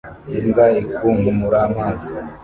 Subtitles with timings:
[0.39, 2.09] Imbwa ikunkumura amazi